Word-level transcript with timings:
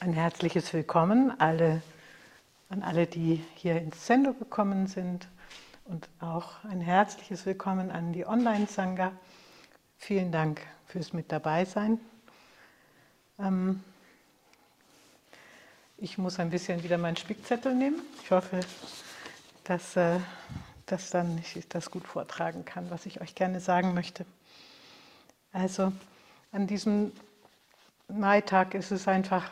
Ein 0.00 0.12
herzliches 0.12 0.72
Willkommen 0.72 1.40
alle, 1.40 1.82
an 2.68 2.84
alle, 2.84 3.08
die 3.08 3.44
hier 3.56 3.82
ins 3.82 4.06
Sendo 4.06 4.32
gekommen 4.32 4.86
sind 4.86 5.26
und 5.86 6.08
auch 6.20 6.62
ein 6.62 6.80
herzliches 6.80 7.44
Willkommen 7.46 7.90
an 7.90 8.12
die 8.12 8.24
Online-Sangha. 8.24 9.10
Vielen 9.96 10.30
Dank 10.30 10.60
fürs 10.86 11.12
Mit 11.12 11.32
dabei 11.32 11.64
sein. 11.64 11.98
Ähm, 13.40 13.82
ich 15.96 16.16
muss 16.16 16.38
ein 16.38 16.50
bisschen 16.50 16.84
wieder 16.84 16.96
meinen 16.96 17.16
Spickzettel 17.16 17.74
nehmen. 17.74 18.00
Ich 18.22 18.30
hoffe, 18.30 18.60
dass, 19.64 19.96
äh, 19.96 20.20
dass 20.86 21.10
dann 21.10 21.38
ich 21.38 21.68
das 21.68 21.90
gut 21.90 22.06
vortragen 22.06 22.64
kann, 22.64 22.88
was 22.90 23.04
ich 23.04 23.20
euch 23.20 23.34
gerne 23.34 23.58
sagen 23.58 23.94
möchte. 23.94 24.24
Also 25.50 25.92
an 26.52 26.68
diesem 26.68 27.10
Maitag 28.10 28.72
ist 28.72 28.90
es 28.90 29.06
einfach 29.06 29.50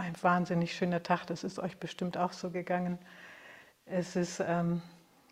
ein 0.00 0.14
wahnsinnig 0.22 0.74
schöner 0.74 1.02
Tag. 1.02 1.26
Das 1.26 1.44
ist 1.44 1.58
euch 1.58 1.76
bestimmt 1.76 2.16
auch 2.16 2.32
so 2.32 2.50
gegangen. 2.50 2.98
Es 3.86 4.16
ist 4.16 4.40
ähm, 4.40 4.82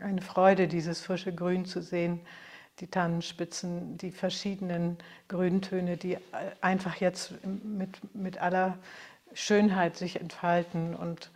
eine 0.00 0.22
Freude, 0.22 0.68
dieses 0.68 1.00
frische 1.00 1.34
Grün 1.34 1.64
zu 1.64 1.82
sehen, 1.82 2.20
die 2.80 2.88
Tannenspitzen, 2.88 3.96
die 3.96 4.10
verschiedenen 4.10 4.98
Grüntöne, 5.28 5.96
die 5.96 6.18
einfach 6.60 6.96
jetzt 6.96 7.32
mit, 7.44 8.14
mit 8.14 8.38
aller 8.38 8.76
Schönheit 9.32 9.96
sich 9.96 10.20
entfalten 10.20 10.94
und 10.94 11.30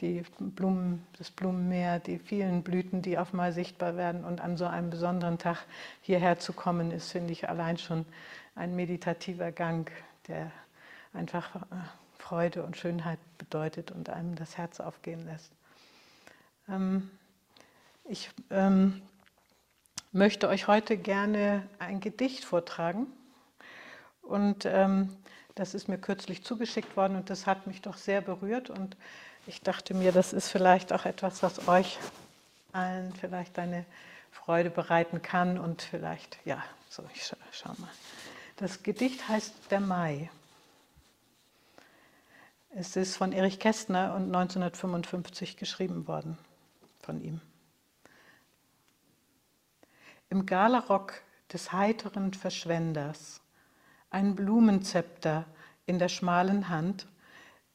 die 0.00 0.22
Blumen, 0.38 1.06
das 1.18 1.30
Blumenmeer, 1.30 1.98
die 1.98 2.18
vielen 2.18 2.62
Blüten, 2.62 3.02
die 3.02 3.18
auf 3.18 3.32
mal 3.32 3.52
sichtbar 3.52 3.96
werden. 3.96 4.24
Und 4.24 4.40
an 4.40 4.56
so 4.56 4.66
einem 4.66 4.90
besonderen 4.90 5.38
Tag 5.38 5.64
hierher 6.02 6.38
zu 6.38 6.52
kommen, 6.52 6.90
ist, 6.90 7.10
finde 7.10 7.32
ich, 7.32 7.48
allein 7.48 7.78
schon 7.78 8.04
ein 8.54 8.76
meditativer 8.76 9.52
Gang, 9.52 9.90
der 10.28 10.50
einfach 11.14 11.56
äh, 11.56 11.58
Freude 12.18 12.62
und 12.62 12.76
Schönheit 12.76 13.18
bedeutet 13.38 13.90
und 13.90 14.10
einem 14.10 14.34
das 14.34 14.56
Herz 14.56 14.80
aufgehen 14.80 15.24
lässt. 15.24 15.52
Ähm, 16.68 17.10
ich 18.04 18.30
ähm, 18.50 19.02
möchte 20.12 20.48
euch 20.48 20.68
heute 20.68 20.96
gerne 20.96 21.66
ein 21.78 22.00
Gedicht 22.00 22.44
vortragen 22.44 23.06
und 24.22 24.64
ähm, 24.64 25.16
das 25.54 25.74
ist 25.74 25.88
mir 25.88 25.98
kürzlich 25.98 26.44
zugeschickt 26.44 26.96
worden 26.96 27.16
und 27.16 27.30
das 27.30 27.46
hat 27.46 27.66
mich 27.66 27.82
doch 27.82 27.96
sehr 27.96 28.20
berührt 28.20 28.70
und 28.70 28.96
ich 29.46 29.62
dachte 29.62 29.94
mir, 29.94 30.12
das 30.12 30.32
ist 30.32 30.50
vielleicht 30.50 30.92
auch 30.92 31.04
etwas, 31.04 31.42
was 31.42 31.68
euch 31.68 31.98
allen 32.72 33.12
vielleicht 33.14 33.58
eine 33.58 33.84
Freude 34.30 34.70
bereiten 34.70 35.22
kann 35.22 35.58
und 35.58 35.82
vielleicht, 35.82 36.38
ja, 36.44 36.62
so, 36.88 37.02
ich 37.14 37.24
scha 37.24 37.36
schau 37.52 37.70
mal. 37.78 37.90
Das 38.56 38.82
Gedicht 38.82 39.28
heißt 39.28 39.54
Der 39.70 39.80
Mai. 39.80 40.30
Es 42.78 42.94
ist 42.94 43.16
von 43.16 43.32
Erich 43.32 43.58
Kästner 43.58 44.14
und 44.14 44.26
1955 44.26 45.56
geschrieben 45.56 46.06
worden 46.06 46.36
von 47.00 47.22
ihm. 47.22 47.40
Im 50.28 50.44
Galarock 50.44 51.14
des 51.50 51.72
heiteren 51.72 52.34
Verschwenders, 52.34 53.40
ein 54.10 54.34
Blumenzepter 54.34 55.46
in 55.86 55.98
der 55.98 56.10
schmalen 56.10 56.68
Hand, 56.68 57.06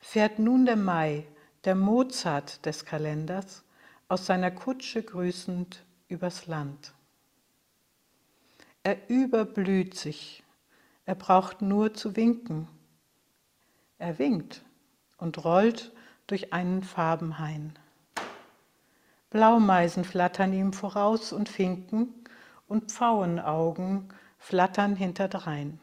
fährt 0.00 0.40
nun 0.40 0.66
der 0.66 0.74
Mai, 0.74 1.28
der 1.62 1.76
Mozart 1.76 2.66
des 2.66 2.84
Kalenders, 2.84 3.62
aus 4.08 4.26
seiner 4.26 4.50
Kutsche 4.50 5.04
grüßend 5.04 5.84
übers 6.08 6.48
Land. 6.48 6.92
Er 8.82 9.08
überblüht 9.08 9.94
sich 9.94 10.42
er 11.08 11.14
braucht 11.14 11.62
nur 11.62 11.94
zu 11.94 12.16
winken. 12.16 12.68
Er 13.96 14.18
winkt 14.18 14.62
und 15.18 15.44
rollt 15.44 15.92
durch 16.26 16.52
einen 16.52 16.82
Farbenhain. 16.82 17.74
Blaumeisen 19.30 20.04
flattern 20.04 20.52
ihm 20.54 20.72
voraus 20.72 21.32
und 21.32 21.48
Finken 21.48 22.14
und 22.66 22.90
Pfauenaugen 22.90 24.08
flattern 24.38 24.96
hinterdrein. 24.96 25.78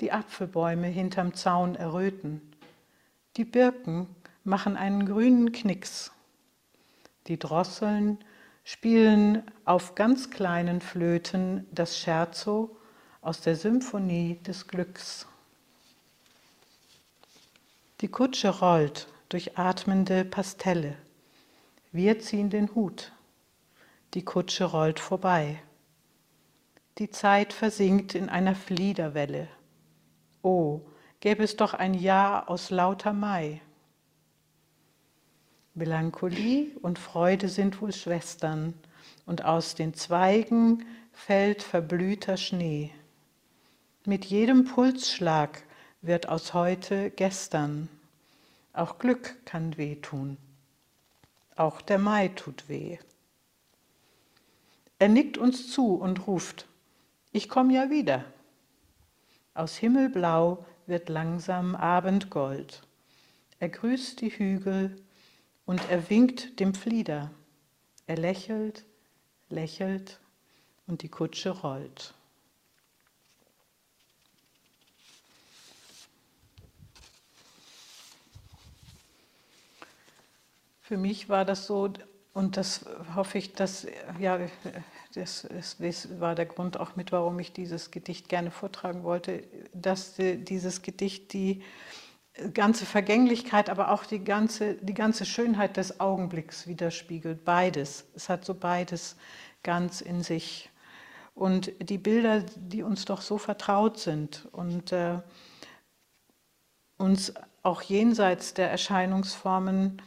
Die 0.00 0.10
Apfelbäume 0.10 0.88
hinterm 0.88 1.34
Zaun 1.34 1.76
erröten. 1.76 2.40
Die 3.36 3.44
Birken 3.44 4.08
machen 4.42 4.76
einen 4.76 5.06
grünen 5.06 5.52
Knicks. 5.52 6.10
Die 7.28 7.38
Drosseln 7.38 8.18
spielen 8.64 9.44
auf 9.64 9.94
ganz 9.94 10.30
kleinen 10.30 10.80
Flöten 10.80 11.68
das 11.70 11.96
Scherzo 11.96 12.76
aus 13.20 13.40
der 13.40 13.54
Symphonie 13.54 14.40
des 14.42 14.66
Glücks. 14.66 15.28
Die 18.02 18.08
Kutsche 18.08 18.48
rollt 18.48 19.06
durch 19.28 19.56
atmende 19.56 20.24
Pastelle. 20.24 20.96
Wir 21.92 22.18
ziehen 22.18 22.50
den 22.50 22.74
Hut. 22.74 23.12
Die 24.14 24.24
Kutsche 24.24 24.64
rollt 24.64 24.98
vorbei. 24.98 25.62
Die 26.98 27.10
Zeit 27.10 27.52
versinkt 27.52 28.16
in 28.16 28.28
einer 28.28 28.56
Fliederwelle. 28.56 29.46
Oh, 30.42 30.80
gäbe 31.20 31.44
es 31.44 31.54
doch 31.54 31.74
ein 31.74 31.94
Jahr 31.94 32.50
aus 32.50 32.70
lauter 32.70 33.12
Mai. 33.12 33.60
Melancholie 35.74 36.76
und 36.82 36.98
Freude 36.98 37.48
sind 37.48 37.80
wohl 37.80 37.92
Schwestern, 37.92 38.74
und 39.26 39.44
aus 39.44 39.76
den 39.76 39.94
Zweigen 39.94 40.84
fällt 41.12 41.62
verblühter 41.62 42.36
Schnee. 42.36 42.90
Mit 44.04 44.24
jedem 44.24 44.64
Pulsschlag 44.64 45.62
wird 46.02 46.28
aus 46.28 46.52
heute 46.52 47.10
gestern. 47.10 47.88
Auch 48.72 48.98
Glück 48.98 49.36
kann 49.46 49.76
wehtun. 49.76 50.36
Auch 51.56 51.80
der 51.80 51.98
Mai 51.98 52.28
tut 52.28 52.68
weh. 52.68 52.98
Er 54.98 55.08
nickt 55.08 55.38
uns 55.38 55.70
zu 55.72 55.94
und 55.94 56.26
ruft, 56.26 56.68
ich 57.32 57.48
komm 57.48 57.70
ja 57.70 57.90
wieder. 57.90 58.24
Aus 59.54 59.76
Himmelblau 59.76 60.64
wird 60.86 61.08
langsam 61.08 61.74
Abendgold. 61.74 62.82
Er 63.58 63.68
grüßt 63.68 64.20
die 64.20 64.30
Hügel, 64.30 64.96
und 65.66 65.80
er 65.90 66.10
winkt 66.10 66.60
dem 66.60 66.74
Flieder. 66.74 67.30
Er 68.06 68.16
lächelt, 68.16 68.84
lächelt 69.48 70.20
und 70.86 71.02
die 71.02 71.08
Kutsche 71.08 71.50
rollt. 71.50 72.14
Für 80.92 80.98
mich 80.98 81.30
war 81.30 81.46
das 81.46 81.64
so, 81.64 81.90
und 82.34 82.58
das 82.58 82.84
hoffe 83.14 83.38
ich, 83.38 83.54
dass, 83.54 83.86
ja, 84.20 84.38
das, 85.14 85.48
das 85.78 86.20
war 86.20 86.34
der 86.34 86.44
Grund 86.44 86.78
auch 86.78 86.96
mit, 86.96 87.12
warum 87.12 87.38
ich 87.38 87.54
dieses 87.54 87.90
Gedicht 87.90 88.28
gerne 88.28 88.50
vortragen 88.50 89.02
wollte, 89.02 89.42
dass 89.72 90.16
dieses 90.16 90.82
Gedicht 90.82 91.32
die 91.32 91.62
ganze 92.52 92.84
Vergänglichkeit, 92.84 93.70
aber 93.70 93.90
auch 93.90 94.04
die 94.04 94.22
ganze, 94.22 94.74
die 94.74 94.92
ganze 94.92 95.24
Schönheit 95.24 95.78
des 95.78 95.98
Augenblicks 95.98 96.66
widerspiegelt. 96.66 97.42
Beides. 97.42 98.04
Es 98.14 98.28
hat 98.28 98.44
so 98.44 98.52
beides 98.52 99.16
ganz 99.62 100.02
in 100.02 100.22
sich. 100.22 100.68
Und 101.32 101.72
die 101.80 101.96
Bilder, 101.96 102.44
die 102.54 102.82
uns 102.82 103.06
doch 103.06 103.22
so 103.22 103.38
vertraut 103.38 103.98
sind 103.98 104.46
und 104.52 104.92
äh, 104.92 105.20
uns 106.98 107.32
auch 107.62 107.80
jenseits 107.80 108.52
der 108.52 108.70
Erscheinungsformen 108.70 110.02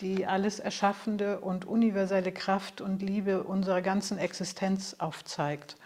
die 0.00 0.26
alles 0.26 0.58
erschaffende 0.58 1.40
und 1.40 1.64
universelle 1.64 2.32
Kraft 2.32 2.80
und 2.80 3.02
Liebe 3.02 3.44
unserer 3.44 3.82
ganzen 3.82 4.18
Existenz 4.18 4.96
aufzeigt. 4.98 5.76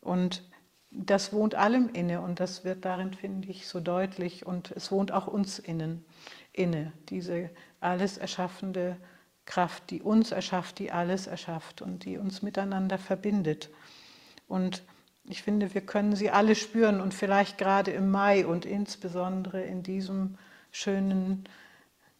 Und 0.00 0.42
das 0.90 1.32
wohnt 1.32 1.54
allem 1.54 1.88
inne 1.92 2.20
und 2.20 2.38
das 2.38 2.64
wird 2.64 2.84
darin, 2.84 3.14
finde 3.14 3.48
ich, 3.48 3.66
so 3.66 3.80
deutlich 3.80 4.46
und 4.46 4.70
es 4.72 4.90
wohnt 4.92 5.10
auch 5.10 5.26
uns 5.26 5.58
innen, 5.58 6.04
inne, 6.52 6.92
diese 7.08 7.50
alles 7.80 8.18
erschaffende 8.18 8.96
Kraft, 9.46 9.90
die 9.90 10.02
uns 10.02 10.30
erschafft, 10.30 10.78
die 10.78 10.92
alles 10.92 11.26
erschafft 11.26 11.82
und 11.82 12.04
die 12.04 12.18
uns 12.18 12.42
miteinander 12.42 12.98
verbindet. 12.98 13.70
Und 14.48 14.82
ich 15.24 15.42
finde, 15.42 15.74
wir 15.74 15.80
können 15.80 16.14
sie 16.14 16.30
alle 16.30 16.54
spüren 16.54 17.00
und 17.00 17.14
vielleicht 17.14 17.58
gerade 17.58 17.90
im 17.90 18.10
Mai 18.10 18.46
und 18.46 18.66
insbesondere 18.66 19.62
in 19.62 19.82
diesem 19.82 20.36
schönen 20.70 21.48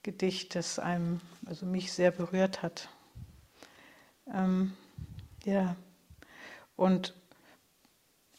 Gedicht, 0.03 0.55
das 0.55 0.79
einem, 0.79 1.21
also 1.47 1.67
mich 1.67 1.93
sehr 1.93 2.11
berührt 2.11 2.63
hat. 2.63 2.89
Ähm, 4.33 4.73
ja, 5.45 5.77
und 6.77 7.15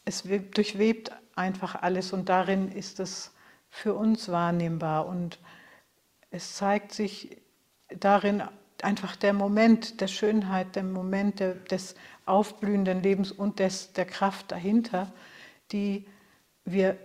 es 0.04 0.22
durchwebt 0.22 1.12
einfach 1.34 1.76
alles 1.76 2.12
und 2.12 2.28
darin 2.28 2.70
ist 2.70 3.00
es 3.00 3.32
für 3.70 3.94
uns 3.94 4.28
wahrnehmbar 4.28 5.06
und 5.06 5.38
es 6.30 6.56
zeigt 6.56 6.92
sich 6.92 7.40
darin 7.88 8.42
einfach 8.82 9.16
der 9.16 9.32
Moment 9.32 10.00
der 10.00 10.08
Schönheit, 10.08 10.76
der 10.76 10.84
Moment 10.84 11.40
der, 11.40 11.54
des 11.54 11.94
aufblühenden 12.26 13.02
Lebens 13.02 13.32
und 13.32 13.58
des, 13.58 13.92
der 13.92 14.04
Kraft 14.04 14.52
dahinter, 14.52 15.12
die 15.72 16.06
wir 16.64 16.98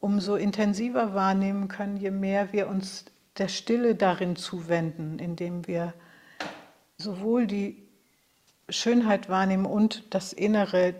umso 0.00 0.36
intensiver 0.36 1.14
wahrnehmen 1.14 1.68
können, 1.68 1.96
je 1.96 2.10
mehr 2.10 2.52
wir 2.52 2.68
uns 2.68 3.04
der 3.38 3.48
Stille 3.48 3.94
darin 3.94 4.36
zuwenden, 4.36 5.18
indem 5.18 5.66
wir 5.66 5.94
sowohl 6.98 7.46
die 7.46 7.82
Schönheit 8.68 9.28
wahrnehmen 9.28 9.66
und 9.66 10.04
das 10.10 10.32
Innere 10.32 10.94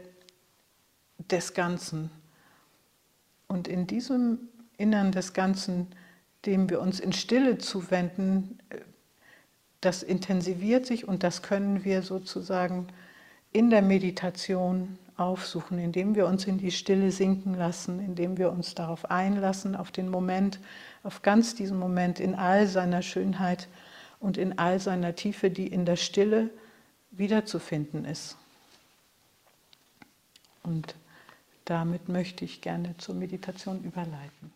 des 1.18 1.54
Ganzen. 1.54 2.10
Und 3.48 3.68
in 3.68 3.86
diesem 3.86 4.38
Innern 4.76 5.12
des 5.12 5.32
Ganzen, 5.32 5.88
dem 6.44 6.68
wir 6.68 6.80
uns 6.80 7.00
in 7.00 7.12
Stille 7.12 7.58
zuwenden, 7.58 8.58
das 9.80 10.02
intensiviert 10.02 10.86
sich 10.86 11.08
und 11.08 11.22
das 11.22 11.42
können 11.42 11.84
wir 11.84 12.02
sozusagen 12.02 12.88
in 13.52 13.70
der 13.70 13.82
Meditation 13.82 14.98
aufsuchen, 15.16 15.78
indem 15.78 16.14
wir 16.14 16.26
uns 16.26 16.46
in 16.46 16.58
die 16.58 16.70
Stille 16.70 17.10
sinken 17.10 17.54
lassen, 17.54 18.00
indem 18.00 18.36
wir 18.36 18.50
uns 18.50 18.74
darauf 18.74 19.10
einlassen, 19.10 19.74
auf 19.74 19.90
den 19.90 20.08
Moment, 20.10 20.58
auf 21.02 21.22
ganz 21.22 21.54
diesen 21.54 21.78
Moment 21.78 22.20
in 22.20 22.34
all 22.34 22.66
seiner 22.66 23.02
Schönheit 23.02 23.68
und 24.20 24.36
in 24.36 24.58
all 24.58 24.78
seiner 24.78 25.14
Tiefe, 25.14 25.50
die 25.50 25.66
in 25.66 25.86
der 25.86 25.96
Stille 25.96 26.50
wiederzufinden 27.10 28.04
ist. 28.04 28.36
Und 30.62 30.94
damit 31.64 32.08
möchte 32.08 32.44
ich 32.44 32.60
gerne 32.60 32.96
zur 32.98 33.14
Meditation 33.14 33.82
überleiten. 33.82 34.52